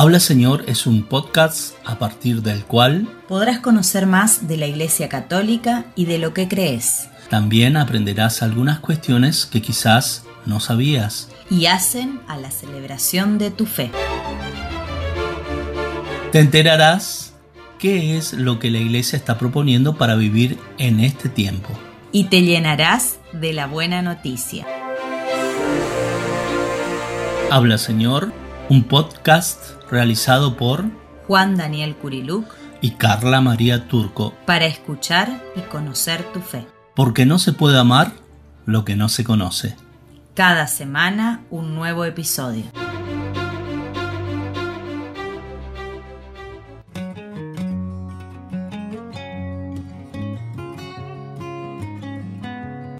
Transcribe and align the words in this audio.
Habla 0.00 0.20
Señor 0.20 0.62
es 0.68 0.86
un 0.86 1.02
podcast 1.02 1.74
a 1.84 1.98
partir 1.98 2.42
del 2.42 2.62
cual 2.62 3.08
podrás 3.26 3.58
conocer 3.58 4.06
más 4.06 4.46
de 4.46 4.56
la 4.56 4.68
Iglesia 4.68 5.08
Católica 5.08 5.86
y 5.96 6.04
de 6.04 6.18
lo 6.18 6.32
que 6.32 6.46
crees. 6.46 7.08
También 7.30 7.76
aprenderás 7.76 8.44
algunas 8.44 8.78
cuestiones 8.78 9.44
que 9.44 9.60
quizás 9.60 10.24
no 10.46 10.60
sabías. 10.60 11.30
Y 11.50 11.66
hacen 11.66 12.20
a 12.28 12.36
la 12.36 12.52
celebración 12.52 13.38
de 13.38 13.50
tu 13.50 13.66
fe. 13.66 13.90
Te 16.30 16.38
enterarás 16.38 17.34
qué 17.80 18.16
es 18.16 18.34
lo 18.34 18.60
que 18.60 18.70
la 18.70 18.78
Iglesia 18.78 19.16
está 19.16 19.36
proponiendo 19.36 19.98
para 19.98 20.14
vivir 20.14 20.60
en 20.78 21.00
este 21.00 21.28
tiempo. 21.28 21.76
Y 22.12 22.26
te 22.26 22.42
llenarás 22.42 23.18
de 23.32 23.52
la 23.52 23.66
buena 23.66 24.00
noticia. 24.00 24.64
Habla 27.50 27.78
Señor, 27.78 28.32
un 28.70 28.84
podcast 28.84 29.80
realizado 29.90 30.56
por 30.56 30.84
Juan 31.26 31.56
Daniel 31.56 31.96
Curiluc 31.96 32.46
y 32.82 32.92
Carla 32.92 33.40
María 33.40 33.88
Turco 33.88 34.34
para 34.44 34.66
escuchar 34.66 35.42
y 35.56 35.60
conocer 35.60 36.22
tu 36.32 36.40
fe. 36.40 36.66
Porque 36.94 37.24
no 37.24 37.38
se 37.38 37.52
puede 37.52 37.78
amar 37.78 38.12
lo 38.66 38.84
que 38.84 38.94
no 38.94 39.08
se 39.08 39.24
conoce. 39.24 39.76
Cada 40.34 40.66
semana 40.66 41.40
un 41.50 41.74
nuevo 41.74 42.04
episodio. 42.04 42.64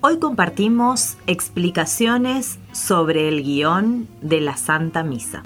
Hoy 0.00 0.18
compartimos 0.20 1.18
explicaciones 1.26 2.58
sobre 2.72 3.28
el 3.28 3.42
guion 3.42 4.08
de 4.22 4.40
la 4.40 4.56
Santa 4.56 5.02
Misa. 5.02 5.42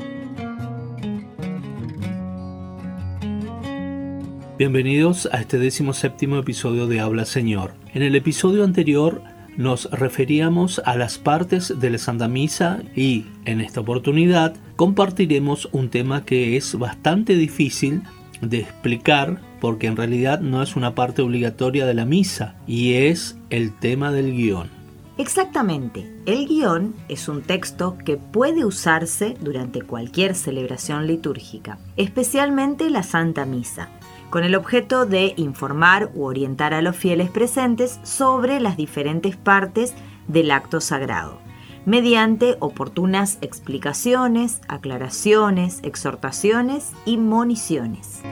Bienvenidos 4.65 5.29
a 5.33 5.41
este 5.41 5.59
séptimo 5.73 6.37
episodio 6.37 6.87
de 6.87 7.01
Habla 7.01 7.25
Señor. 7.25 7.75
En 7.95 8.03
el 8.03 8.15
episodio 8.15 8.63
anterior 8.63 9.21
nos 9.57 9.91
referíamos 9.91 10.81
a 10.85 10.97
las 10.97 11.19
partes 11.19 11.81
de 11.81 11.91
la 11.91 11.99
Santa 11.99 12.29
Misa 12.29 12.81
y 12.95 13.27
en 13.45 13.61
esta 13.61 13.81
oportunidad 13.81 14.55
compartiremos 14.77 15.69
un 15.73 15.91
tema 15.91 16.25
que 16.25 16.57
es 16.57 16.79
bastante 16.79 17.35
difícil 17.35 18.03
de 18.41 18.61
explicar 18.61 19.41
porque 19.61 19.89
en 19.89 19.97
realidad 19.97 20.39
no 20.39 20.63
es 20.63 20.77
una 20.77 20.95
parte 20.95 21.23
obligatoria 21.23 21.85
de 21.85 21.95
la 21.95 22.05
misa 22.05 22.55
y 22.69 22.93
es 22.93 23.37
el 23.51 23.77
tema 23.77 24.13
del 24.13 24.31
guion. 24.33 24.71
Exactamente, 25.19 26.09
el 26.25 26.47
guion 26.47 26.95
es 27.09 27.29
un 27.29 27.43
texto 27.43 27.99
que 28.05 28.17
puede 28.17 28.65
usarse 28.65 29.37
durante 29.41 29.83
cualquier 29.83 30.37
celebración 30.37 31.09
litúrgica, 31.09 31.79
especialmente 31.97 32.91
la 32.91 33.03
Santa 33.03 33.45
Misa, 33.45 33.91
con 34.33 34.45
el 34.45 34.55
objeto 34.55 35.05
de 35.05 35.35
informar 35.37 36.11
u 36.15 36.25
orientar 36.25 36.73
a 36.73 36.81
los 36.81 36.97
fieles 36.97 37.29
presentes 37.29 38.01
sobre 38.03 38.61
las 38.61 38.79
diferentes 38.79 39.37
partes 39.37 39.93
del 40.27 40.51
acto 40.53 40.81
sagrado 40.81 41.39
mediante 41.85 42.57
oportunas 42.61 43.37
explicaciones, 43.43 44.63
aclaraciones, 44.69 45.81
exhortaciones 45.83 46.93
y 47.05 47.19
moniciones. 47.19 48.23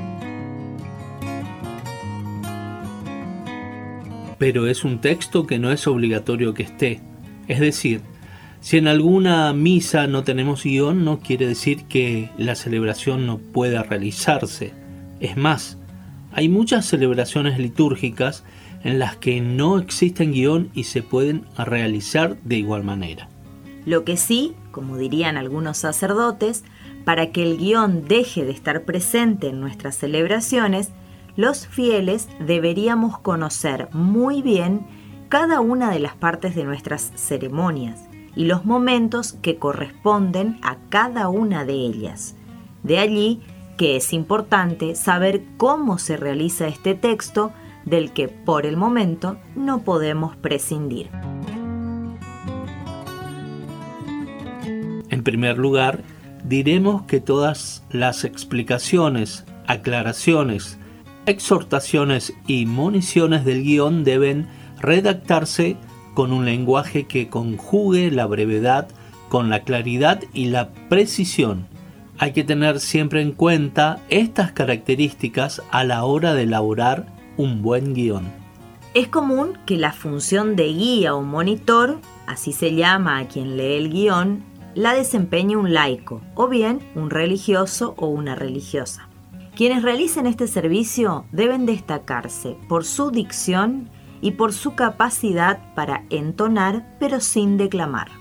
Pero 4.39 4.69
es 4.69 4.85
un 4.85 5.03
texto 5.03 5.47
que 5.47 5.59
no 5.59 5.71
es 5.71 5.87
obligatorio 5.87 6.55
que 6.55 6.63
esté. 6.63 7.01
Es 7.47 7.61
decir, 7.61 8.01
si 8.63 8.79
en 8.79 8.89
alguna 8.89 9.53
misa 9.53 10.07
no 10.07 10.23
tenemos 10.23 10.65
guion, 10.65 11.05
no 11.05 11.19
quiere 11.19 11.47
decir 11.47 11.85
que 11.85 12.31
la 12.39 12.55
celebración 12.55 13.27
no 13.27 13.37
pueda 13.37 13.83
realizarse. 13.83 14.73
Es 15.19 15.37
más, 15.37 15.77
hay 16.33 16.49
muchas 16.49 16.87
celebraciones 16.87 17.59
litúrgicas 17.59 18.45
en 18.83 18.99
las 18.99 19.17
que 19.17 19.41
no 19.41 19.79
existen 19.79 20.33
guion 20.33 20.71
y 20.75 20.85
se 20.85 21.03
pueden 21.03 21.45
realizar 21.57 22.37
de 22.43 22.57
igual 22.57 22.85
manera. 22.85 23.29
Lo 23.85 24.05
que 24.05 24.17
sí, 24.17 24.55
como 24.71 24.97
dirían 24.97 25.37
algunos 25.37 25.79
sacerdotes, 25.79 26.65
para 27.05 27.31
que 27.31 27.43
el 27.43 27.59
guion 27.59 28.07
deje 28.07 28.45
de 28.45 28.53
estar 28.53 28.83
presente 28.85 29.49
en 29.49 29.61
nuestras 29.61 29.97
celebraciones, 29.97 30.91
los 31.37 31.67
fieles 31.67 32.29
deberíamos 32.39 33.19
conocer 33.19 33.89
muy 33.93 34.43
bien 34.43 34.87
cada 35.29 35.61
una 35.61 35.91
de 35.91 36.01
las 36.01 36.15
partes 36.15 36.55
de 36.55 36.65
nuestras 36.65 37.13
ceremonias 37.15 38.09
y 38.35 38.45
los 38.45 38.65
momentos 38.65 39.35
que 39.35 39.57
corresponden 39.57 40.59
a 40.63 40.77
cada 40.89 41.29
una 41.29 41.65
de 41.65 41.75
ellas. 41.75 42.37
De 42.83 42.99
allí 42.99 43.41
que 43.77 43.97
es 43.97 44.13
importante 44.13 44.95
saber 44.95 45.43
cómo 45.57 45.99
se 45.99 46.17
realiza 46.17 46.69
este 46.69 46.95
texto 46.95 47.53
del 47.85 48.13
que 48.13 48.29
por 48.29 48.67
el 48.67 48.77
momento 48.77 49.39
no 49.57 49.83
podemos 49.83 50.37
prescindir. 50.37 51.11
En 55.09 55.23
primer 55.25 55.59
lugar, 55.59 56.03
diremos 56.45 57.03
que 57.03 57.21
todas 57.21 57.85
las 57.91 58.25
explicaciones, 58.25 59.45
aclaraciones, 59.67 60.79
exhortaciones 61.27 62.33
y 62.47 62.67
municiones 62.67 63.45
del 63.45 63.63
guion 63.63 64.05
deben 64.05 64.49
redactarse 64.81 65.77
con 66.15 66.33
un 66.33 66.45
lenguaje 66.45 67.07
que 67.07 67.29
conjugue 67.29 68.11
la 68.11 68.27
brevedad 68.27 68.89
con 69.29 69.49
la 69.49 69.61
claridad 69.61 70.21
y 70.35 70.47
la 70.47 70.71
precisión. 70.89 71.67
Hay 72.23 72.35
que 72.35 72.45
tener 72.45 72.81
siempre 72.81 73.23
en 73.23 73.33
cuenta 73.33 73.99
estas 74.11 74.53
características 74.53 75.63
a 75.71 75.85
la 75.85 76.05
hora 76.05 76.35
de 76.35 76.43
elaborar 76.43 77.07
un 77.39 77.63
buen 77.63 77.95
guion. 77.95 78.31
Es 78.93 79.09
común 79.09 79.57
que 79.65 79.79
la 79.79 79.95
función 79.95 80.55
de 80.55 80.67
guía 80.67 81.15
o 81.15 81.23
monitor, 81.23 81.99
así 82.27 82.53
se 82.53 82.75
llama 82.75 83.21
a 83.21 83.27
quien 83.27 83.57
lee 83.57 83.79
el 83.79 83.89
guion, 83.89 84.45
la 84.75 84.93
desempeña 84.93 85.57
un 85.57 85.73
laico 85.73 86.21
o 86.35 86.47
bien 86.47 86.81
un 86.95 87.09
religioso 87.09 87.95
o 87.97 88.09
una 88.09 88.35
religiosa. 88.35 89.09
Quienes 89.57 89.83
realicen 89.83 90.27
este 90.27 90.47
servicio 90.47 91.25
deben 91.33 91.65
destacarse 91.65 92.55
por 92.69 92.85
su 92.85 93.11
dicción 93.11 93.89
y 94.21 94.33
por 94.33 94.53
su 94.53 94.75
capacidad 94.75 95.75
para 95.75 96.05
entonar 96.11 96.99
pero 97.01 97.21
sin 97.21 97.57
declamar. 97.57 98.20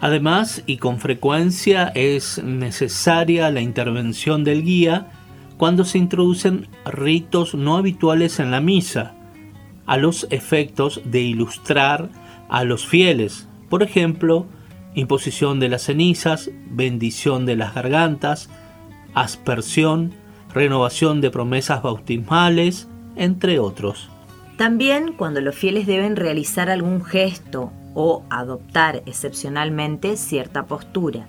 Además, 0.00 0.62
y 0.66 0.78
con 0.78 0.98
frecuencia, 0.98 1.92
es 1.94 2.42
necesaria 2.42 3.50
la 3.50 3.60
intervención 3.60 4.44
del 4.44 4.62
guía 4.62 5.10
cuando 5.58 5.84
se 5.84 5.98
introducen 5.98 6.68
ritos 6.86 7.54
no 7.54 7.76
habituales 7.76 8.40
en 8.40 8.50
la 8.50 8.60
misa, 8.60 9.14
a 9.84 9.98
los 9.98 10.26
efectos 10.30 11.02
de 11.04 11.20
ilustrar 11.20 12.08
a 12.48 12.64
los 12.64 12.86
fieles, 12.86 13.46
por 13.68 13.82
ejemplo, 13.82 14.46
imposición 14.94 15.60
de 15.60 15.68
las 15.68 15.82
cenizas, 15.82 16.50
bendición 16.70 17.44
de 17.44 17.56
las 17.56 17.74
gargantas, 17.74 18.48
aspersión, 19.12 20.14
renovación 20.54 21.20
de 21.20 21.30
promesas 21.30 21.82
bautismales, 21.82 22.88
entre 23.16 23.58
otros. 23.58 24.08
También 24.56 25.12
cuando 25.12 25.40
los 25.40 25.54
fieles 25.54 25.86
deben 25.86 26.16
realizar 26.16 26.70
algún 26.70 27.04
gesto 27.04 27.72
o 27.94 28.24
adoptar 28.30 29.02
excepcionalmente 29.06 30.16
cierta 30.16 30.66
postura. 30.66 31.28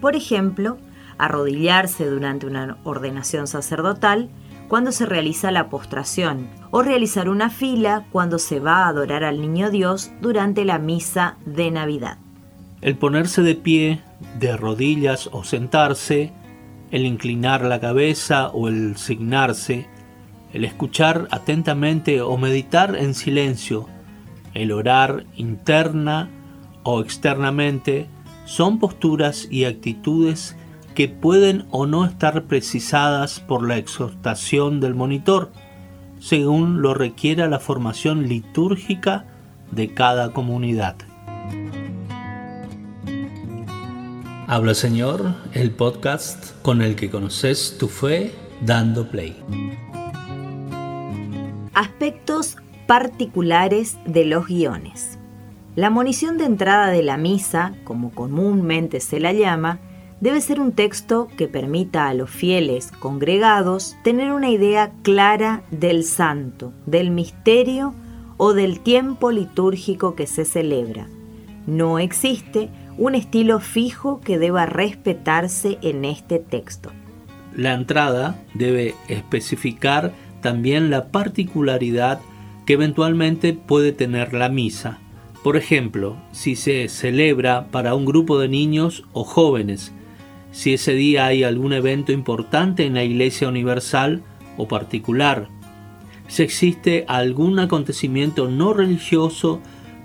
Por 0.00 0.16
ejemplo, 0.16 0.78
arrodillarse 1.18 2.06
durante 2.06 2.46
una 2.46 2.78
ordenación 2.84 3.46
sacerdotal 3.46 4.28
cuando 4.68 4.92
se 4.92 5.06
realiza 5.06 5.50
la 5.50 5.68
postración 5.68 6.48
o 6.70 6.82
realizar 6.82 7.28
una 7.28 7.50
fila 7.50 8.06
cuando 8.10 8.38
se 8.38 8.60
va 8.60 8.84
a 8.84 8.88
adorar 8.88 9.24
al 9.24 9.40
Niño 9.40 9.70
Dios 9.70 10.10
durante 10.20 10.64
la 10.64 10.78
misa 10.78 11.36
de 11.44 11.70
Navidad. 11.70 12.18
El 12.80 12.96
ponerse 12.96 13.42
de 13.42 13.54
pie, 13.54 14.00
de 14.38 14.56
rodillas 14.56 15.28
o 15.32 15.44
sentarse, 15.44 16.32
el 16.90 17.06
inclinar 17.06 17.62
la 17.64 17.80
cabeza 17.80 18.48
o 18.48 18.68
el 18.68 18.96
signarse, 18.96 19.86
el 20.52 20.64
escuchar 20.64 21.28
atentamente 21.30 22.20
o 22.20 22.36
meditar 22.36 22.96
en 22.96 23.14
silencio, 23.14 23.88
el 24.54 24.72
orar 24.72 25.26
interna 25.36 26.30
o 26.84 27.00
externamente, 27.00 28.06
son 28.44 28.78
posturas 28.78 29.48
y 29.50 29.64
actitudes 29.64 30.56
que 30.94 31.08
pueden 31.08 31.66
o 31.70 31.86
no 31.86 32.04
estar 32.04 32.44
precisadas 32.44 33.40
por 33.40 33.66
la 33.66 33.78
exhortación 33.78 34.80
del 34.80 34.94
monitor, 34.94 35.50
según 36.20 36.82
lo 36.82 36.94
requiera 36.94 37.48
la 37.48 37.58
formación 37.58 38.28
litúrgica 38.28 39.26
de 39.72 39.92
cada 39.92 40.32
comunidad. 40.32 40.96
Habla 44.46 44.74
Señor, 44.74 45.34
el 45.52 45.70
podcast 45.70 46.60
con 46.62 46.82
el 46.82 46.96
que 46.96 47.10
conoces 47.10 47.76
tu 47.78 47.88
fe 47.88 48.34
dando 48.60 49.08
play. 49.08 49.36
Aspectos 51.72 52.56
particulares 52.86 53.98
de 54.06 54.24
los 54.24 54.46
guiones. 54.46 55.18
La 55.76 55.90
monición 55.90 56.38
de 56.38 56.44
entrada 56.44 56.88
de 56.88 57.02
la 57.02 57.16
misa, 57.16 57.74
como 57.84 58.10
comúnmente 58.10 59.00
se 59.00 59.18
la 59.18 59.32
llama, 59.32 59.80
debe 60.20 60.40
ser 60.40 60.60
un 60.60 60.72
texto 60.72 61.28
que 61.36 61.48
permita 61.48 62.08
a 62.08 62.14
los 62.14 62.30
fieles 62.30 62.92
congregados 63.00 63.96
tener 64.04 64.32
una 64.32 64.50
idea 64.50 64.92
clara 65.02 65.62
del 65.70 66.04
santo, 66.04 66.72
del 66.86 67.10
misterio 67.10 67.94
o 68.36 68.52
del 68.52 68.80
tiempo 68.80 69.30
litúrgico 69.30 70.14
que 70.14 70.26
se 70.26 70.44
celebra. 70.44 71.08
No 71.66 71.98
existe 71.98 72.70
un 72.96 73.14
estilo 73.14 73.58
fijo 73.58 74.20
que 74.20 74.38
deba 74.38 74.66
respetarse 74.66 75.78
en 75.82 76.04
este 76.04 76.38
texto. 76.38 76.90
La 77.56 77.74
entrada 77.74 78.36
debe 78.54 78.94
especificar 79.08 80.12
también 80.40 80.90
la 80.90 81.08
particularidad 81.08 82.20
que 82.66 82.74
eventualmente 82.74 83.52
puede 83.52 83.92
tener 83.92 84.32
la 84.32 84.48
misa. 84.48 84.98
Por 85.42 85.56
ejemplo, 85.56 86.16
si 86.32 86.56
se 86.56 86.88
celebra 86.88 87.68
para 87.70 87.94
un 87.94 88.04
grupo 88.04 88.38
de 88.38 88.48
niños 88.48 89.04
o 89.12 89.24
jóvenes, 89.24 89.92
si 90.52 90.74
ese 90.74 90.94
día 90.94 91.26
hay 91.26 91.42
algún 91.42 91.72
evento 91.72 92.12
importante 92.12 92.86
en 92.86 92.94
la 92.94 93.04
Iglesia 93.04 93.48
Universal 93.48 94.22
o 94.56 94.68
particular, 94.68 95.48
si 96.28 96.42
existe 96.42 97.04
algún 97.08 97.58
acontecimiento 97.58 98.48
no 98.48 98.72
religioso 98.72 99.60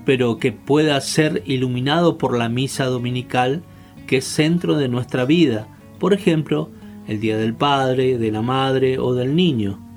pero 0.06 0.38
que 0.38 0.51
pueda 0.51 1.00
ser 1.01 1.44
iluminado 1.45 2.17
por 2.17 2.38
la 2.38 2.50
misa 2.50 2.85
dominical 2.85 3.61
que 4.07 4.17
es 4.17 4.25
centro 4.25 4.75
de 4.75 4.88
nuestra 4.88 5.23
vida, 5.23 5.67
por 6.00 6.13
ejemplo, 6.13 6.71
el 7.07 7.19
Día 7.19 7.38
del 7.38 7.53
Padre, 7.53 8.17
de 8.17 8.31
la 8.31 8.41
Madre 8.41 8.97
o 8.97 9.13
del 9.13 9.35
Niño. 9.35 9.88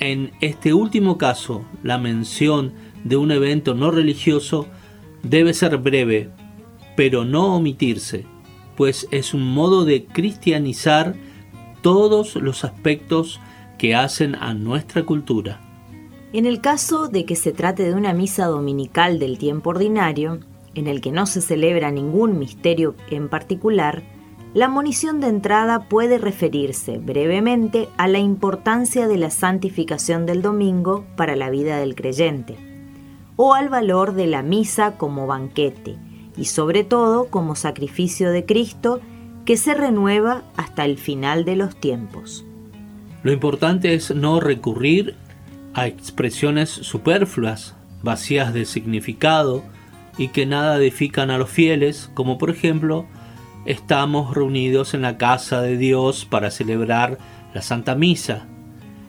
En 0.00 0.32
este 0.40 0.72
último 0.72 1.18
caso, 1.18 1.62
la 1.82 1.98
mención 1.98 2.72
de 3.04 3.18
un 3.18 3.30
evento 3.30 3.74
no 3.74 3.90
religioso 3.90 4.66
debe 5.22 5.52
ser 5.52 5.76
breve, 5.76 6.30
pero 6.96 7.26
no 7.26 7.54
omitirse, 7.54 8.24
pues 8.76 9.06
es 9.10 9.34
un 9.34 9.52
modo 9.52 9.84
de 9.84 10.06
cristianizar 10.06 11.14
todos 11.82 12.36
los 12.36 12.64
aspectos 12.64 13.40
que 13.76 13.94
hacen 13.94 14.36
a 14.36 14.54
nuestra 14.54 15.04
cultura. 15.04 15.60
En 16.32 16.46
el 16.46 16.62
caso 16.62 17.08
de 17.08 17.26
que 17.26 17.36
se 17.36 17.52
trate 17.52 17.82
de 17.82 17.94
una 17.94 18.14
misa 18.14 18.46
dominical 18.46 19.18
del 19.18 19.36
tiempo 19.36 19.70
ordinario, 19.70 20.40
en 20.74 20.86
el 20.86 21.02
que 21.02 21.12
no 21.12 21.26
se 21.26 21.42
celebra 21.42 21.90
ningún 21.90 22.38
misterio 22.38 22.94
en 23.10 23.28
particular, 23.28 24.02
la 24.52 24.68
monición 24.68 25.20
de 25.20 25.28
entrada 25.28 25.88
puede 25.88 26.18
referirse 26.18 26.98
brevemente 26.98 27.88
a 27.96 28.08
la 28.08 28.18
importancia 28.18 29.06
de 29.06 29.16
la 29.16 29.30
santificación 29.30 30.26
del 30.26 30.42
domingo 30.42 31.04
para 31.16 31.36
la 31.36 31.50
vida 31.50 31.78
del 31.78 31.94
creyente, 31.94 32.56
o 33.36 33.54
al 33.54 33.68
valor 33.68 34.14
de 34.14 34.26
la 34.26 34.42
misa 34.42 34.96
como 34.96 35.28
banquete, 35.28 35.96
y 36.36 36.46
sobre 36.46 36.82
todo 36.82 37.26
como 37.26 37.54
sacrificio 37.54 38.32
de 38.32 38.44
Cristo 38.44 39.00
que 39.44 39.56
se 39.56 39.74
renueva 39.74 40.42
hasta 40.56 40.84
el 40.84 40.98
final 40.98 41.44
de 41.44 41.56
los 41.56 41.76
tiempos. 41.76 42.44
Lo 43.22 43.32
importante 43.32 43.94
es 43.94 44.14
no 44.14 44.40
recurrir 44.40 45.14
a 45.74 45.86
expresiones 45.86 46.70
superfluas, 46.70 47.76
vacías 48.02 48.52
de 48.52 48.64
significado 48.64 49.62
y 50.18 50.28
que 50.28 50.44
nada 50.44 50.76
edifican 50.76 51.30
a 51.30 51.38
los 51.38 51.50
fieles, 51.50 52.10
como 52.14 52.38
por 52.38 52.50
ejemplo, 52.50 53.06
estamos 53.64 54.34
reunidos 54.34 54.94
en 54.94 55.02
la 55.02 55.18
casa 55.18 55.62
de 55.62 55.76
Dios 55.76 56.24
para 56.24 56.50
celebrar 56.50 57.18
la 57.54 57.62
Santa 57.62 57.94
Misa. 57.94 58.46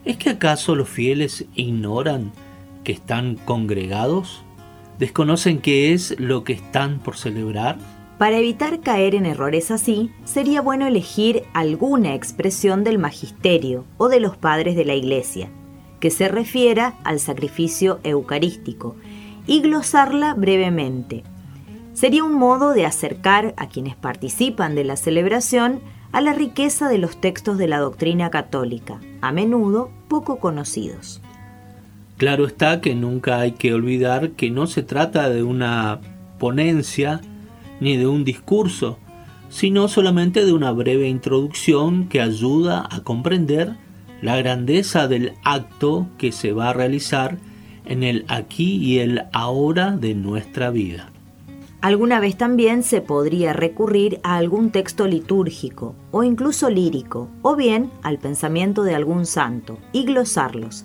¿Es 0.04 0.16
que 0.16 0.30
acaso 0.30 0.74
los 0.74 0.88
fieles 0.88 1.46
ignoran 1.54 2.32
que 2.84 2.92
están 2.92 3.36
congregados? 3.36 4.42
¿Desconocen 4.98 5.60
qué 5.60 5.92
es 5.92 6.18
lo 6.18 6.44
que 6.44 6.52
están 6.52 6.98
por 6.98 7.16
celebrar? 7.16 7.78
Para 8.18 8.38
evitar 8.38 8.80
caer 8.80 9.14
en 9.14 9.26
errores 9.26 9.70
así, 9.70 10.10
sería 10.24 10.60
bueno 10.60 10.86
elegir 10.86 11.44
alguna 11.54 12.14
expresión 12.14 12.84
del 12.84 12.98
magisterio 12.98 13.84
o 13.98 14.08
de 14.08 14.20
los 14.20 14.36
padres 14.36 14.76
de 14.76 14.84
la 14.84 14.94
Iglesia 14.94 15.48
que 16.02 16.10
se 16.10 16.26
refiera 16.26 16.94
al 17.04 17.20
sacrificio 17.20 18.00
eucarístico 18.02 18.96
y 19.46 19.60
glosarla 19.60 20.34
brevemente. 20.34 21.22
Sería 21.92 22.24
un 22.24 22.34
modo 22.34 22.72
de 22.72 22.86
acercar 22.86 23.54
a 23.56 23.68
quienes 23.68 23.96
participan 23.96 24.74
de 24.74 24.84
la 24.84 24.96
celebración 24.96 25.80
a 26.10 26.20
la 26.20 26.32
riqueza 26.32 26.88
de 26.88 26.98
los 26.98 27.20
textos 27.20 27.58
de 27.58 27.68
la 27.68 27.78
doctrina 27.78 28.30
católica, 28.30 29.00
a 29.20 29.32
menudo 29.32 29.90
poco 30.08 30.38
conocidos. 30.38 31.20
Claro 32.16 32.46
está 32.46 32.80
que 32.80 32.94
nunca 32.94 33.40
hay 33.40 33.52
que 33.52 33.74
olvidar 33.74 34.32
que 34.32 34.50
no 34.50 34.66
se 34.66 34.82
trata 34.82 35.28
de 35.28 35.42
una 35.42 36.00
ponencia 36.38 37.20
ni 37.80 37.96
de 37.96 38.06
un 38.06 38.24
discurso, 38.24 38.98
sino 39.48 39.88
solamente 39.88 40.44
de 40.44 40.52
una 40.52 40.70
breve 40.72 41.08
introducción 41.08 42.08
que 42.08 42.20
ayuda 42.20 42.88
a 42.90 43.00
comprender 43.00 43.76
la 44.22 44.36
grandeza 44.36 45.08
del 45.08 45.34
acto 45.44 46.06
que 46.16 46.32
se 46.32 46.52
va 46.52 46.70
a 46.70 46.72
realizar 46.72 47.38
en 47.84 48.02
el 48.02 48.24
aquí 48.28 48.76
y 48.76 49.00
el 49.00 49.24
ahora 49.32 49.90
de 49.96 50.14
nuestra 50.14 50.70
vida. 50.70 51.11
Alguna 51.82 52.20
vez 52.20 52.36
también 52.36 52.84
se 52.84 53.00
podría 53.00 53.52
recurrir 53.52 54.20
a 54.22 54.36
algún 54.36 54.70
texto 54.70 55.08
litúrgico 55.08 55.96
o 56.12 56.22
incluso 56.22 56.70
lírico, 56.70 57.28
o 57.42 57.56
bien 57.56 57.90
al 58.04 58.18
pensamiento 58.18 58.84
de 58.84 58.94
algún 58.94 59.26
santo, 59.26 59.78
y 59.90 60.04
glosarlos, 60.04 60.84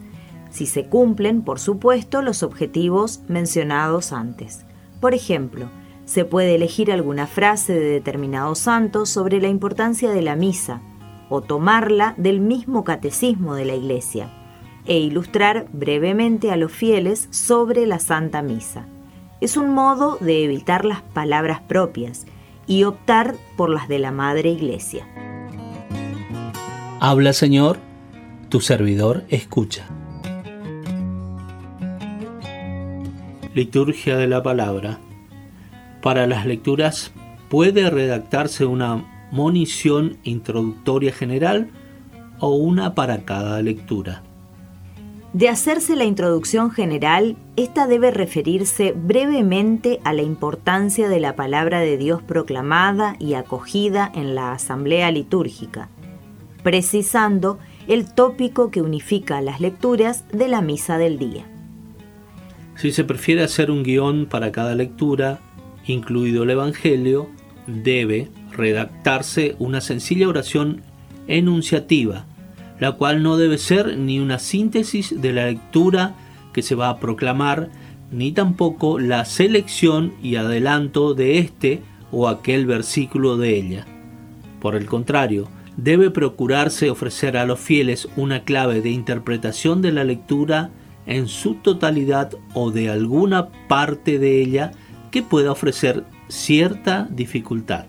si 0.49 0.65
se 0.65 0.85
cumplen, 0.87 1.43
por 1.43 1.59
supuesto, 1.59 2.23
los 2.23 2.41
objetivos 2.41 3.21
mencionados 3.27 4.11
antes. 4.11 4.65
Por 4.99 5.13
ejemplo, 5.13 5.69
se 6.05 6.25
puede 6.25 6.55
elegir 6.55 6.91
alguna 6.91 7.27
frase 7.27 7.73
de 7.73 7.91
determinado 7.91 8.55
santo 8.55 9.05
sobre 9.05 9.39
la 9.39 9.49
importancia 9.49 10.09
de 10.09 10.23
la 10.23 10.35
misa, 10.35 10.81
o 11.29 11.41
tomarla 11.41 12.15
del 12.17 12.39
mismo 12.39 12.83
catecismo 12.83 13.53
de 13.53 13.65
la 13.65 13.75
Iglesia 13.75 14.33
e 14.87 14.97
ilustrar 14.97 15.67
brevemente 15.73 16.49
a 16.49 16.55
los 16.55 16.71
fieles 16.71 17.27
sobre 17.29 17.85
la 17.85 17.99
Santa 17.99 18.41
Misa. 18.41 18.87
Es 19.39 19.55
un 19.55 19.71
modo 19.73 20.17
de 20.19 20.43
evitar 20.43 20.83
las 20.83 21.03
palabras 21.03 21.61
propias 21.61 22.25
y 22.65 22.83
optar 22.83 23.35
por 23.55 23.69
las 23.69 23.87
de 23.87 23.99
la 23.99 24.11
Madre 24.11 24.49
Iglesia. 24.49 25.07
Habla 26.99 27.33
Señor, 27.33 27.77
tu 28.49 28.61
servidor 28.61 29.25
escucha. 29.29 29.85
Liturgia 33.53 34.17
de 34.17 34.27
la 34.27 34.41
Palabra. 34.41 34.97
Para 36.01 36.25
las 36.25 36.47
lecturas 36.47 37.11
puede 37.47 37.91
redactarse 37.91 38.65
una 38.65 39.05
monición 39.31 40.17
introductoria 40.23 41.13
general 41.13 41.69
o 42.39 42.55
una 42.55 42.95
para 42.95 43.19
cada 43.23 43.61
lectura. 43.61 44.23
De 45.33 45.49
hacerse 45.49 45.95
la 45.95 46.05
introducción 46.05 46.71
general, 46.71 47.35
esta 47.57 47.85
debe 47.85 48.11
referirse 48.11 48.93
brevemente 48.93 49.99
a 50.03 50.13
la 50.13 50.21
importancia 50.21 51.09
de 51.09 51.19
la 51.19 51.35
palabra 51.35 51.81
de 51.81 51.97
Dios 51.97 52.23
proclamada 52.23 53.15
y 53.19 53.33
acogida 53.33 54.09
en 54.15 54.35
la 54.35 54.53
asamblea 54.53 55.11
litúrgica, 55.11 55.89
precisando 56.63 57.59
el 57.87 58.11
tópico 58.13 58.71
que 58.71 58.81
unifica 58.81 59.41
las 59.41 59.59
lecturas 59.59 60.23
de 60.31 60.47
la 60.47 60.61
misa 60.61 60.97
del 60.97 61.19
día. 61.19 61.45
Si 62.75 62.91
se 62.91 63.03
prefiere 63.03 63.43
hacer 63.43 63.69
un 63.69 63.83
guion 63.83 64.27
para 64.27 64.51
cada 64.51 64.75
lectura, 64.75 65.39
incluido 65.85 66.43
el 66.43 66.51
Evangelio, 66.51 67.27
debe 67.67 68.29
redactarse 68.51 69.55
una 69.59 69.81
sencilla 69.81 70.27
oración 70.27 70.83
enunciativa, 71.27 72.25
la 72.79 72.93
cual 72.93 73.23
no 73.23 73.37
debe 73.37 73.57
ser 73.57 73.97
ni 73.97 74.19
una 74.19 74.39
síntesis 74.39 75.21
de 75.21 75.33
la 75.33 75.47
lectura 75.47 76.15
que 76.53 76.61
se 76.61 76.75
va 76.75 76.89
a 76.89 76.99
proclamar, 76.99 77.69
ni 78.11 78.31
tampoco 78.31 78.99
la 78.99 79.25
selección 79.25 80.13
y 80.21 80.35
adelanto 80.35 81.13
de 81.13 81.39
este 81.39 81.81
o 82.11 82.27
aquel 82.27 82.65
versículo 82.65 83.37
de 83.37 83.57
ella. 83.57 83.85
Por 84.61 84.75
el 84.75 84.85
contrario, 84.85 85.49
debe 85.75 86.09
procurarse 86.09 86.89
ofrecer 86.89 87.37
a 87.37 87.45
los 87.45 87.59
fieles 87.59 88.07
una 88.15 88.43
clave 88.43 88.81
de 88.81 88.89
interpretación 88.89 89.81
de 89.81 89.91
la 89.91 90.03
lectura 90.03 90.71
en 91.05 91.27
su 91.27 91.55
totalidad 91.55 92.31
o 92.53 92.71
de 92.71 92.89
alguna 92.89 93.49
parte 93.67 94.19
de 94.19 94.41
ella 94.41 94.71
que 95.11 95.21
pueda 95.23 95.51
ofrecer 95.51 96.03
cierta 96.27 97.07
dificultad. 97.09 97.85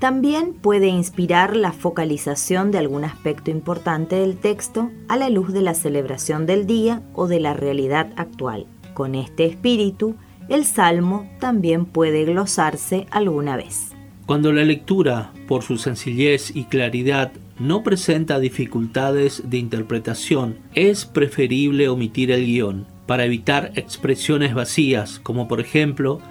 También 0.00 0.54
puede 0.54 0.86
inspirar 0.86 1.54
la 1.54 1.72
focalización 1.72 2.70
de 2.70 2.78
algún 2.78 3.04
aspecto 3.04 3.50
importante 3.50 4.16
del 4.16 4.38
texto 4.38 4.90
a 5.08 5.18
la 5.18 5.28
luz 5.28 5.52
de 5.52 5.60
la 5.60 5.74
celebración 5.74 6.46
del 6.46 6.66
día 6.66 7.02
o 7.12 7.28
de 7.28 7.38
la 7.38 7.52
realidad 7.52 8.10
actual. 8.16 8.64
Con 8.94 9.14
este 9.14 9.44
espíritu, 9.44 10.16
el 10.48 10.64
salmo 10.64 11.30
también 11.38 11.84
puede 11.84 12.24
glosarse 12.24 13.06
alguna 13.10 13.58
vez. 13.58 13.92
Cuando 14.24 14.52
la 14.52 14.64
lectura, 14.64 15.34
por 15.46 15.64
su 15.64 15.76
sencillez 15.76 16.56
y 16.56 16.64
claridad, 16.64 17.32
no 17.58 17.82
presenta 17.82 18.40
dificultades 18.40 19.50
de 19.50 19.58
interpretación, 19.58 20.56
es 20.74 21.04
preferible 21.04 21.90
omitir 21.90 22.30
el 22.30 22.46
guion 22.46 22.86
para 23.06 23.26
evitar 23.26 23.72
expresiones 23.74 24.54
vacías, 24.54 25.20
como 25.20 25.46
por 25.46 25.60
ejemplo 25.60 26.22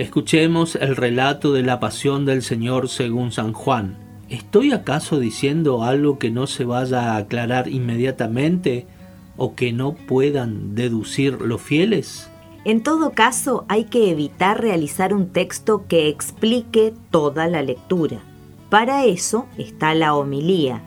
Escuchemos 0.00 0.76
el 0.76 0.96
relato 0.96 1.52
de 1.52 1.62
la 1.62 1.78
pasión 1.78 2.24
del 2.24 2.40
Señor 2.40 2.88
según 2.88 3.32
San 3.32 3.52
Juan. 3.52 3.98
¿Estoy 4.30 4.72
acaso 4.72 5.20
diciendo 5.20 5.84
algo 5.84 6.18
que 6.18 6.30
no 6.30 6.46
se 6.46 6.64
vaya 6.64 7.12
a 7.12 7.16
aclarar 7.18 7.68
inmediatamente 7.68 8.86
o 9.36 9.54
que 9.54 9.74
no 9.74 9.92
puedan 9.92 10.74
deducir 10.74 11.42
los 11.42 11.60
fieles? 11.60 12.30
En 12.64 12.82
todo 12.82 13.10
caso, 13.10 13.66
hay 13.68 13.84
que 13.84 14.10
evitar 14.10 14.58
realizar 14.58 15.12
un 15.12 15.28
texto 15.28 15.84
que 15.86 16.08
explique 16.08 16.94
toda 17.10 17.46
la 17.46 17.60
lectura. 17.60 18.22
Para 18.70 19.04
eso 19.04 19.48
está 19.58 19.92
la 19.92 20.14
homilía, 20.14 20.80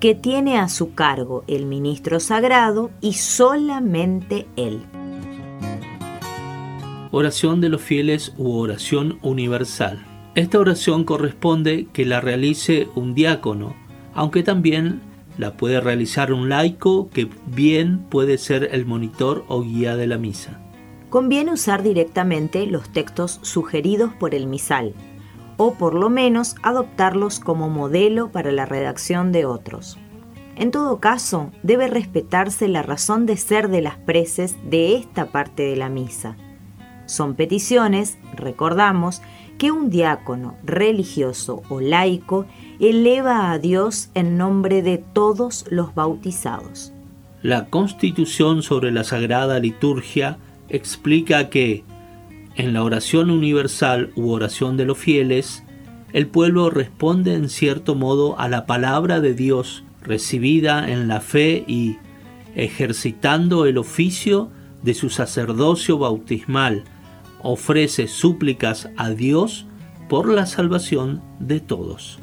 que 0.00 0.16
tiene 0.16 0.58
a 0.58 0.68
su 0.68 0.92
cargo 0.92 1.44
el 1.46 1.66
ministro 1.66 2.18
sagrado 2.18 2.90
y 3.00 3.12
solamente 3.12 4.48
él. 4.56 4.82
Oración 7.18 7.62
de 7.62 7.70
los 7.70 7.80
fieles 7.80 8.34
u 8.36 8.58
oración 8.58 9.18
universal. 9.22 10.04
Esta 10.34 10.58
oración 10.58 11.04
corresponde 11.04 11.86
que 11.94 12.04
la 12.04 12.20
realice 12.20 12.88
un 12.94 13.14
diácono, 13.14 13.74
aunque 14.12 14.42
también 14.42 15.00
la 15.38 15.56
puede 15.56 15.80
realizar 15.80 16.30
un 16.30 16.50
laico 16.50 17.08
que 17.08 17.26
bien 17.46 18.00
puede 18.10 18.36
ser 18.36 18.68
el 18.70 18.84
monitor 18.84 19.46
o 19.48 19.62
guía 19.62 19.96
de 19.96 20.06
la 20.06 20.18
misa. 20.18 20.60
Conviene 21.08 21.54
usar 21.54 21.82
directamente 21.82 22.66
los 22.66 22.90
textos 22.90 23.38
sugeridos 23.40 24.12
por 24.12 24.34
el 24.34 24.46
misal, 24.46 24.92
o 25.56 25.72
por 25.72 25.94
lo 25.94 26.10
menos 26.10 26.54
adoptarlos 26.62 27.40
como 27.40 27.70
modelo 27.70 28.30
para 28.30 28.52
la 28.52 28.66
redacción 28.66 29.32
de 29.32 29.46
otros. 29.46 29.96
En 30.54 30.70
todo 30.70 31.00
caso, 31.00 31.50
debe 31.62 31.88
respetarse 31.88 32.68
la 32.68 32.82
razón 32.82 33.24
de 33.24 33.38
ser 33.38 33.68
de 33.68 33.80
las 33.80 33.96
preces 33.96 34.56
de 34.68 34.96
esta 34.96 35.32
parte 35.32 35.62
de 35.62 35.76
la 35.76 35.88
misa. 35.88 36.36
Son 37.06 37.34
peticiones, 37.34 38.18
recordamos, 38.34 39.22
que 39.58 39.70
un 39.70 39.88
diácono 39.88 40.56
religioso 40.64 41.62
o 41.68 41.80
laico 41.80 42.46
eleva 42.78 43.50
a 43.50 43.58
Dios 43.58 44.10
en 44.14 44.36
nombre 44.36 44.82
de 44.82 44.98
todos 44.98 45.64
los 45.70 45.94
bautizados. 45.94 46.92
La 47.42 47.66
Constitución 47.66 48.62
sobre 48.62 48.92
la 48.92 49.04
Sagrada 49.04 49.58
Liturgia 49.58 50.38
explica 50.68 51.48
que 51.48 51.84
en 52.56 52.72
la 52.72 52.82
oración 52.82 53.30
universal 53.30 54.10
u 54.16 54.30
oración 54.30 54.76
de 54.76 54.86
los 54.86 54.98
fieles, 54.98 55.62
el 56.12 56.26
pueblo 56.26 56.70
responde 56.70 57.34
en 57.34 57.48
cierto 57.48 57.94
modo 57.94 58.38
a 58.38 58.48
la 58.48 58.66
palabra 58.66 59.20
de 59.20 59.34
Dios 59.34 59.84
recibida 60.02 60.90
en 60.90 61.08
la 61.08 61.20
fe 61.20 61.64
y 61.66 61.98
ejercitando 62.54 63.66
el 63.66 63.76
oficio 63.76 64.50
de 64.82 64.94
su 64.94 65.10
sacerdocio 65.10 65.98
bautismal, 65.98 66.84
ofrece 67.46 68.08
súplicas 68.08 68.90
a 68.96 69.10
Dios 69.10 69.66
por 70.08 70.28
la 70.28 70.46
salvación 70.46 71.22
de 71.38 71.60
todos. 71.60 72.18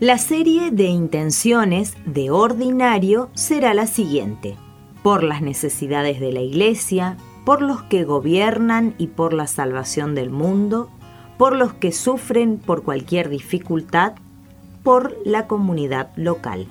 La 0.00 0.18
serie 0.18 0.70
de 0.70 0.84
intenciones 0.84 1.96
de 2.06 2.30
ordinario 2.30 3.30
será 3.34 3.74
la 3.74 3.86
siguiente. 3.86 4.56
Por 5.02 5.22
las 5.22 5.42
necesidades 5.42 6.20
de 6.20 6.32
la 6.32 6.40
Iglesia, 6.40 7.16
por 7.44 7.62
los 7.62 7.82
que 7.82 8.04
gobiernan 8.04 8.94
y 8.98 9.08
por 9.08 9.32
la 9.32 9.46
salvación 9.46 10.14
del 10.14 10.30
mundo, 10.30 10.90
por 11.36 11.56
los 11.56 11.72
que 11.72 11.92
sufren 11.92 12.58
por 12.58 12.82
cualquier 12.82 13.28
dificultad, 13.28 14.14
por 14.82 15.16
la 15.24 15.46
comunidad 15.46 16.10
local. 16.16 16.66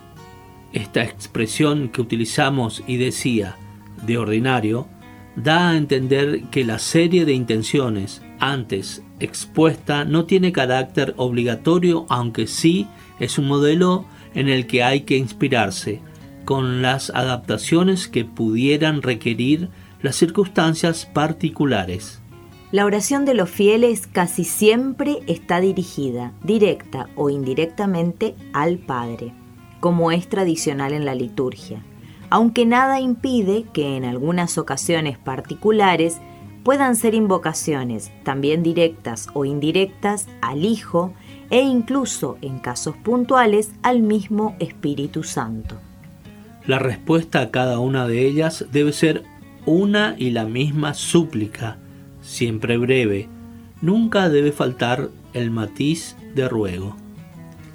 Esta 0.74 1.04
expresión 1.04 1.90
que 1.90 2.02
utilizamos 2.02 2.84
y 2.86 2.98
decía 2.98 3.56
de 4.06 4.18
ordinario 4.18 4.88
da 5.38 5.70
a 5.70 5.78
entender 5.78 6.44
que 6.50 6.66
la 6.66 6.80
serie 6.80 7.24
de 7.24 7.34
intenciones 7.34 8.22
antes 8.40 9.04
expuesta 9.20 10.04
no 10.04 10.26
tiene 10.26 10.52
carácter 10.52 11.14
obligatorio, 11.18 12.06
aunque 12.10 12.48
sí 12.48 12.88
es 13.20 13.38
un 13.38 13.48
modelo 13.48 14.06
en 14.34 14.50
el 14.50 14.68
que 14.68 14.84
hay 14.84 15.02
que 15.02 15.16
inspirarse, 15.16 16.02
con 16.44 16.82
las 16.82 17.12
adaptaciones 17.12 18.08
que 18.08 18.26
pudieran 18.26 19.02
requerir 19.02 19.70
las 20.02 20.16
circunstancias 20.16 21.06
particulares. 21.06 22.20
La 22.72 22.86
oración 22.86 23.26
de 23.26 23.34
los 23.34 23.50
fieles 23.50 24.08
casi 24.08 24.44
siempre 24.44 25.20
está 25.28 25.62
dirigida, 25.62 26.34
directa 26.44 27.10
o 27.16 27.30
indirectamente, 27.30 28.36
al 28.54 28.78
Padre, 28.78 29.34
como 29.80 30.12
es 30.12 30.28
tradicional 30.28 30.94
en 30.94 31.06
la 31.06 31.16
liturgia, 31.16 31.84
aunque 32.30 32.66
nada 32.66 33.00
impide 33.00 33.66
que 33.74 33.96
en 33.96 34.06
algunas 34.06 34.58
ocasiones 34.58 35.18
particulares 35.18 36.20
puedan 36.64 36.98
ser 36.98 37.14
invocaciones, 37.14 38.12
también 38.24 38.62
directas 38.62 39.30
o 39.34 39.46
indirectas, 39.46 40.28
al 40.42 40.66
Hijo 40.66 41.14
e 41.50 41.62
incluso, 41.62 42.38
en 42.42 42.60
casos 42.60 42.98
puntuales, 42.98 43.72
al 43.84 44.02
mismo 44.02 44.56
Espíritu 44.60 45.24
Santo. 45.24 45.78
La 46.66 46.80
respuesta 46.80 47.40
a 47.40 47.52
cada 47.52 47.80
una 47.80 48.06
de 48.06 48.26
ellas 48.28 48.66
debe 48.74 48.92
ser 48.92 49.24
una 49.66 50.16
y 50.18 50.32
la 50.32 50.44
misma 50.44 50.94
súplica, 50.94 51.78
siempre 52.22 52.78
breve, 52.78 53.30
nunca 53.82 54.28
debe 54.28 54.52
faltar 54.52 55.10
el 55.34 55.52
matiz 55.52 56.18
de 56.36 56.50
ruego. 56.50 56.98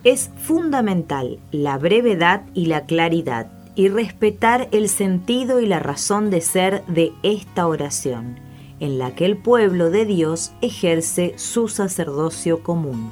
Es 0.04 0.30
fundamental 0.37 1.38
la 1.50 1.78
brevedad 1.78 2.42
y 2.52 2.66
la 2.66 2.85
claridad 2.85 3.62
y 3.74 3.88
respetar 3.88 4.68
el 4.72 4.88
sentido 4.88 5.60
y 5.60 5.66
la 5.66 5.78
razón 5.78 6.30
de 6.30 6.40
ser 6.40 6.84
de 6.86 7.12
esta 7.22 7.66
oración, 7.66 8.38
en 8.80 8.98
la 8.98 9.14
que 9.14 9.24
el 9.24 9.36
pueblo 9.36 9.90
de 9.90 10.04
Dios 10.04 10.52
ejerce 10.60 11.34
su 11.36 11.68
sacerdocio 11.68 12.62
común. 12.62 13.10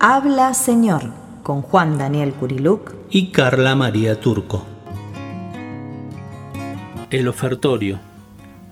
Habla 0.00 0.54
Señor 0.54 1.12
con 1.42 1.62
Juan 1.62 1.98
Daniel 1.98 2.32
Curiluc 2.32 2.94
y 3.10 3.32
Carla 3.32 3.74
María 3.74 4.20
Turco. 4.20 4.66
El 7.10 7.26
ofertorio. 7.26 7.98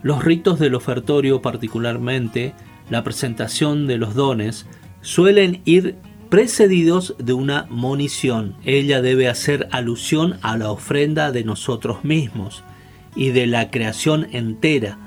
Los 0.02 0.22
ritos 0.22 0.58
del 0.58 0.74
ofertorio, 0.74 1.40
particularmente 1.40 2.52
la 2.90 3.02
presentación 3.02 3.86
de 3.86 3.96
los 3.96 4.14
dones, 4.14 4.66
suelen 5.00 5.62
ir 5.64 5.96
precedidos 6.36 7.14
de 7.16 7.32
una 7.32 7.66
monición. 7.70 8.56
Ella 8.62 9.00
debe 9.00 9.26
hacer 9.26 9.70
alusión 9.72 10.38
a 10.42 10.58
la 10.58 10.70
ofrenda 10.70 11.32
de 11.32 11.44
nosotros 11.44 12.04
mismos 12.04 12.62
y 13.14 13.30
de 13.30 13.46
la 13.46 13.70
creación 13.70 14.26
entera, 14.32 14.98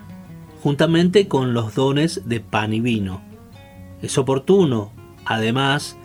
juntamente 0.64 1.28
con 1.28 1.54
los 1.54 1.76
dones 1.76 2.24
de 2.28 2.40
pan 2.40 2.74
y 2.74 2.80
vino. 2.80 3.22
Es 4.02 4.18
oportuno, 4.18 4.92
además, 5.24 5.98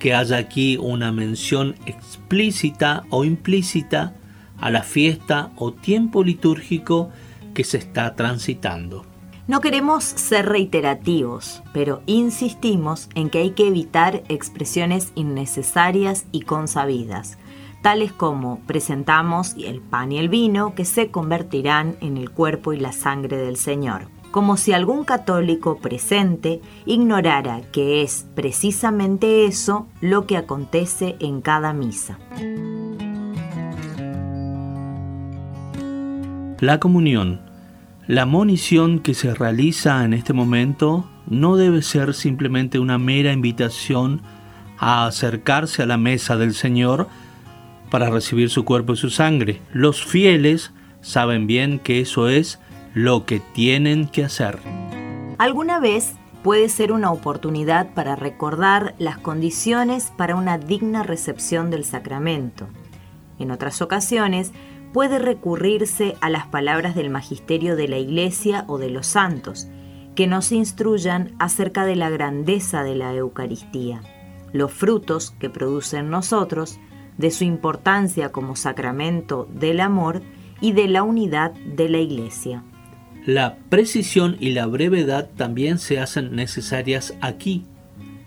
que 0.00 0.14
haya 0.14 0.38
aquí 0.38 0.76
una 0.78 1.12
mención 1.12 1.76
explícita 1.86 3.04
o 3.10 3.24
implícita 3.24 4.16
a 4.58 4.72
la 4.72 4.82
fiesta 4.82 5.52
o 5.54 5.72
tiempo 5.72 6.24
litúrgico 6.24 7.10
que 7.54 7.62
se 7.62 7.78
está 7.78 8.16
transitando. 8.16 9.11
No 9.52 9.60
queremos 9.60 10.04
ser 10.04 10.48
reiterativos, 10.48 11.62
pero 11.74 12.00
insistimos 12.06 13.10
en 13.14 13.28
que 13.28 13.40
hay 13.40 13.50
que 13.50 13.68
evitar 13.68 14.22
expresiones 14.30 15.12
innecesarias 15.14 16.24
y 16.32 16.40
consabidas, 16.40 17.36
tales 17.82 18.14
como 18.14 18.60
presentamos 18.60 19.54
el 19.62 19.82
pan 19.82 20.10
y 20.10 20.16
el 20.16 20.30
vino 20.30 20.74
que 20.74 20.86
se 20.86 21.10
convertirán 21.10 21.96
en 22.00 22.16
el 22.16 22.30
cuerpo 22.30 22.72
y 22.72 22.80
la 22.80 22.92
sangre 22.92 23.36
del 23.36 23.58
Señor, 23.58 24.08
como 24.30 24.56
si 24.56 24.72
algún 24.72 25.04
católico 25.04 25.76
presente 25.76 26.62
ignorara 26.86 27.60
que 27.72 28.00
es 28.00 28.24
precisamente 28.34 29.44
eso 29.44 29.86
lo 30.00 30.26
que 30.26 30.38
acontece 30.38 31.16
en 31.20 31.42
cada 31.42 31.74
misa. 31.74 32.18
La 36.58 36.80
comunión. 36.80 37.51
La 38.08 38.26
monición 38.26 38.98
que 38.98 39.14
se 39.14 39.32
realiza 39.32 40.04
en 40.04 40.12
este 40.12 40.32
momento 40.32 41.08
no 41.28 41.56
debe 41.56 41.82
ser 41.82 42.14
simplemente 42.14 42.80
una 42.80 42.98
mera 42.98 43.32
invitación 43.32 44.22
a 44.76 45.06
acercarse 45.06 45.84
a 45.84 45.86
la 45.86 45.98
mesa 45.98 46.36
del 46.36 46.52
Señor 46.52 47.06
para 47.92 48.10
recibir 48.10 48.50
su 48.50 48.64
cuerpo 48.64 48.94
y 48.94 48.96
su 48.96 49.08
sangre. 49.08 49.62
Los 49.72 50.04
fieles 50.04 50.72
saben 51.00 51.46
bien 51.46 51.78
que 51.78 52.00
eso 52.00 52.28
es 52.28 52.58
lo 52.92 53.24
que 53.24 53.38
tienen 53.38 54.08
que 54.08 54.24
hacer. 54.24 54.58
Alguna 55.38 55.78
vez 55.78 56.14
puede 56.42 56.68
ser 56.70 56.90
una 56.90 57.12
oportunidad 57.12 57.94
para 57.94 58.16
recordar 58.16 58.96
las 58.98 59.16
condiciones 59.16 60.12
para 60.16 60.34
una 60.34 60.58
digna 60.58 61.04
recepción 61.04 61.70
del 61.70 61.84
sacramento. 61.84 62.66
En 63.38 63.52
otras 63.52 63.80
ocasiones 63.80 64.52
puede 64.92 65.18
recurrirse 65.18 66.16
a 66.20 66.30
las 66.30 66.46
palabras 66.46 66.94
del 66.94 67.10
magisterio 67.10 67.76
de 67.76 67.88
la 67.88 67.98
Iglesia 67.98 68.64
o 68.68 68.78
de 68.78 68.90
los 68.90 69.06
santos, 69.06 69.68
que 70.14 70.26
nos 70.26 70.52
instruyan 70.52 71.34
acerca 71.38 71.84
de 71.86 71.96
la 71.96 72.10
grandeza 72.10 72.82
de 72.82 72.94
la 72.94 73.14
Eucaristía, 73.14 74.02
los 74.52 74.72
frutos 74.72 75.30
que 75.38 75.48
produce 75.48 75.98
en 75.98 76.10
nosotros, 76.10 76.78
de 77.16 77.30
su 77.30 77.44
importancia 77.44 78.30
como 78.30 78.56
sacramento 78.56 79.48
del 79.52 79.80
amor 79.80 80.22
y 80.60 80.72
de 80.72 80.88
la 80.88 81.02
unidad 81.02 81.52
de 81.52 81.88
la 81.88 81.98
Iglesia. 81.98 82.62
La 83.26 83.56
precisión 83.68 84.36
y 84.40 84.50
la 84.50 84.66
brevedad 84.66 85.30
también 85.36 85.78
se 85.78 86.00
hacen 86.00 86.34
necesarias 86.34 87.14
aquí. 87.20 87.66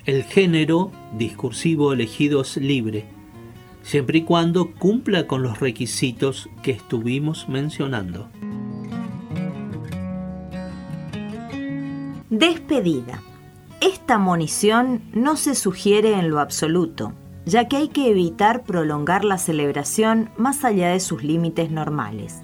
el 0.05 0.23
género 0.23 0.91
discursivo 1.17 1.91
elegido 1.91 2.41
es 2.41 2.57
libre, 2.57 3.05
siempre 3.85 4.17
y 4.17 4.21
cuando 4.23 4.71
cumpla 4.71 5.27
con 5.27 5.43
los 5.43 5.59
requisitos 5.59 6.49
que 6.63 6.71
estuvimos 6.71 7.47
mencionando. 7.47 8.27
Despedida. 12.31 13.21
Esta 13.81 14.17
munición 14.17 15.03
no 15.13 15.37
se 15.37 15.53
sugiere 15.53 16.17
en 16.17 16.31
lo 16.31 16.39
absoluto, 16.39 17.13
ya 17.45 17.67
que 17.67 17.77
hay 17.77 17.89
que 17.89 18.09
evitar 18.09 18.63
prolongar 18.63 19.23
la 19.23 19.37
celebración 19.37 20.31
más 20.35 20.65
allá 20.65 20.89
de 20.89 20.99
sus 20.99 21.23
límites 21.23 21.69
normales. 21.69 22.41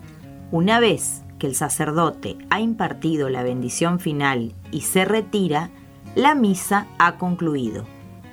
Una 0.52 0.80
vez 0.80 1.24
que 1.40 1.48
el 1.48 1.56
sacerdote 1.56 2.38
ha 2.52 2.62
impartido 2.62 3.30
la 3.30 3.42
bendición 3.42 4.00
final 4.00 4.54
y 4.72 4.82
se 4.82 5.06
retira, 5.06 5.72
la 6.14 6.36
misa 6.36 6.86
ha 7.00 7.18
concluido. 7.18 7.86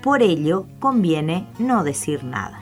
Por 0.03 0.23
ello, 0.23 0.67
conviene 0.79 1.47
no 1.59 1.85
decir 1.85 2.23
nada. 2.23 2.61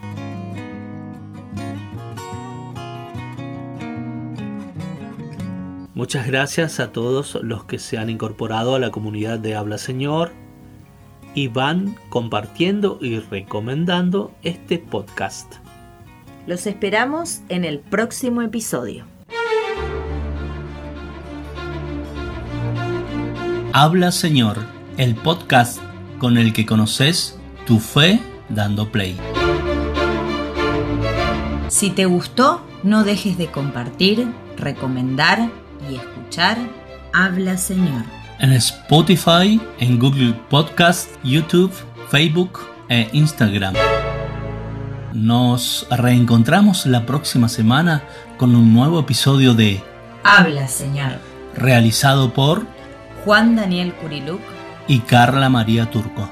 Muchas 5.97 6.27
gracias 6.27 6.79
a 6.79 6.93
todos 6.93 7.39
los 7.43 7.65
que 7.65 7.79
se 7.79 7.97
han 7.97 8.11
incorporado 8.11 8.75
a 8.75 8.79
la 8.79 8.91
comunidad 8.91 9.39
de 9.39 9.55
Habla 9.55 9.79
Señor 9.79 10.31
y 11.35 11.49
van 11.49 11.97
compartiendo 12.11 12.99
y 13.01 13.19
recomendando 13.19 14.31
este 14.43 14.79
podcast. 14.79 15.55
Los 16.47 16.67
esperamos 16.67 17.41
en 17.49 17.65
el 17.65 17.79
próximo 17.79 18.43
episodio. 18.43 19.07
Habla 23.73 24.13
Señor, 24.13 24.59
el 24.99 25.15
podcast 25.15 25.81
con 26.19 26.37
el 26.37 26.53
que 26.53 26.67
conoces 26.67 27.39
tu 27.67 27.79
fe 27.79 28.21
dando 28.51 28.93
play. 28.93 29.17
Si 31.69 31.89
te 31.89 32.05
gustó, 32.05 32.61
no 32.83 33.03
dejes 33.03 33.39
de 33.39 33.51
compartir, 33.51 34.29
recomendar 34.59 35.51
y 35.91 35.97
escuchar 35.97 36.59
Habla 37.13 37.57
Señor. 37.57 38.05
En 38.39 38.53
Spotify, 38.53 39.61
en 39.81 39.99
Google 39.99 40.35
Podcast, 40.51 41.11
YouTube, 41.25 41.73
Facebook 42.11 42.61
e 42.89 43.09
Instagram. 43.13 43.75
Nos 45.13 45.87
reencontramos 45.91 46.85
la 46.87 47.07
próxima 47.07 47.49
semana 47.49 48.03
con 48.37 48.55
un 48.55 48.75
nuevo 48.75 49.01
episodio 49.01 49.55
de 49.55 49.83
Habla 50.23 50.69
Señor. 50.69 51.19
Realizado 51.55 52.35
por 52.35 52.67
Juan 53.25 53.57
Daniel 53.57 53.95
Curiluc 53.95 54.41
y 54.87 55.01
Carla 55.01 55.49
María 55.49 55.91
Turco. 55.91 56.29